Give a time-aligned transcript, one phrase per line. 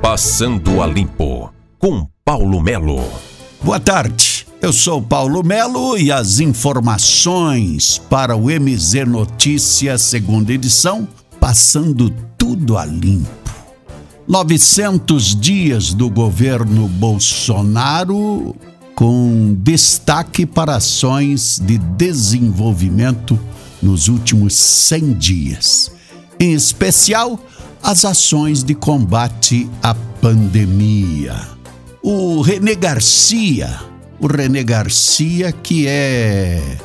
[0.00, 3.02] Passando a Limpo, com Paulo Melo.
[3.60, 11.06] Boa tarde, eu sou Paulo Melo e as informações para o MZ Notícias, segunda edição,
[11.40, 13.28] passando tudo a limpo.
[14.26, 18.54] 900 dias do governo Bolsonaro,
[18.94, 23.38] com destaque para ações de desenvolvimento
[23.82, 25.90] nos últimos 100 dias.
[26.38, 27.38] Em especial,
[27.82, 31.36] as ações de combate à pandemia.
[32.02, 33.80] O René Garcia,
[34.20, 36.76] o René Garcia, que é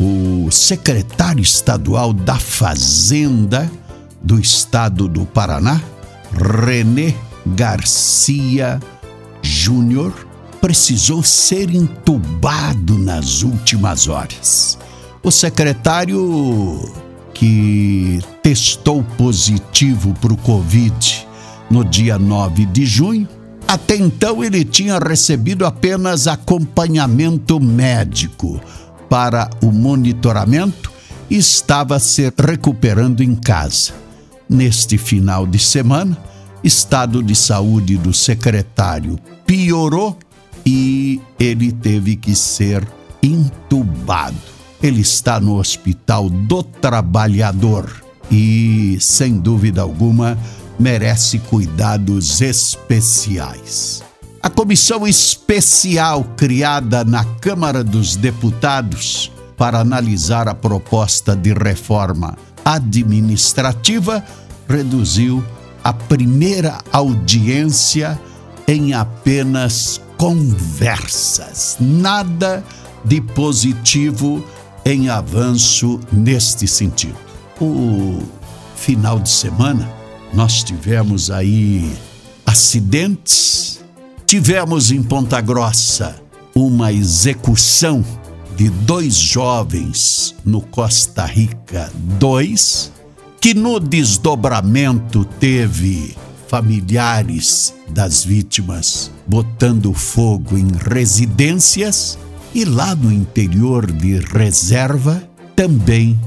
[0.00, 3.70] o secretário estadual da Fazenda
[4.22, 5.80] do estado do Paraná,
[6.32, 7.14] René
[7.46, 8.80] Garcia
[9.42, 10.12] Júnior,
[10.60, 14.78] precisou ser entubado nas últimas horas.
[15.22, 16.92] O secretário
[17.32, 21.28] que testou positivo para o Covid
[21.70, 23.28] no dia 9 de junho.
[23.66, 28.58] Até então ele tinha recebido apenas acompanhamento médico
[29.06, 30.90] para o monitoramento
[31.28, 33.92] e estava se recuperando em casa.
[34.48, 36.16] Neste final de semana,
[36.64, 40.16] estado de saúde do secretário piorou
[40.64, 42.82] e ele teve que ser
[43.22, 44.38] intubado.
[44.82, 50.38] Ele está no Hospital do Trabalhador e, sem dúvida alguma,
[50.78, 54.02] merece cuidados especiais.
[54.42, 64.24] A comissão especial criada na Câmara dos Deputados para analisar a proposta de reforma administrativa
[64.68, 65.44] reduziu
[65.82, 68.18] a primeira audiência
[68.66, 71.76] em apenas conversas.
[71.80, 72.62] Nada
[73.04, 74.44] de positivo
[74.84, 77.27] em avanço neste sentido.
[77.60, 78.22] O
[78.76, 79.90] final de semana
[80.32, 81.92] nós tivemos aí
[82.46, 83.80] acidentes,
[84.24, 86.22] tivemos em Ponta Grossa
[86.54, 88.04] uma execução
[88.56, 92.92] de dois jovens no Costa Rica 2,
[93.40, 96.16] que no desdobramento teve
[96.46, 102.18] familiares das vítimas botando fogo em residências
[102.54, 105.22] e lá no interior de reserva,
[105.54, 106.18] também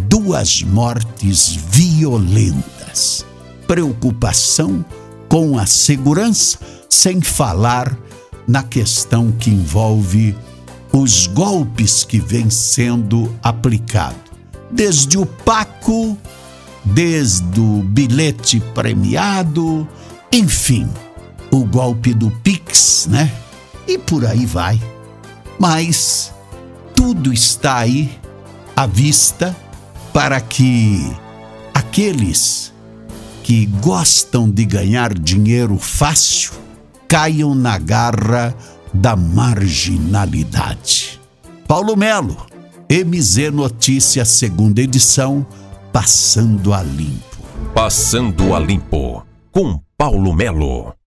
[0.00, 3.24] duas mortes violentas.
[3.66, 4.84] Preocupação
[5.28, 7.96] com a segurança, sem falar
[8.46, 10.36] na questão que envolve
[10.92, 14.18] os golpes que vêm sendo aplicados.
[14.70, 16.18] Desde o Paco,
[16.84, 19.86] desde o bilhete premiado,
[20.32, 20.88] enfim,
[21.50, 23.32] o golpe do Pix, né?
[23.86, 24.80] E por aí vai
[25.60, 26.32] mas
[26.96, 28.10] tudo está aí
[28.74, 29.54] à vista
[30.12, 31.14] para que
[31.74, 32.72] aqueles
[33.42, 36.52] que gostam de ganhar dinheiro fácil
[37.08, 38.54] caiam na garra
[38.92, 41.20] da marginalidade.
[41.66, 42.36] Paulo Melo,
[42.88, 45.46] MZ Notícias, segunda edição,
[45.92, 47.24] Passando a Limpo.
[47.74, 50.99] Passando a Limpo, com Paulo Melo.